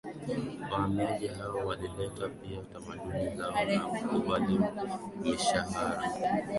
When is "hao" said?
1.27-1.55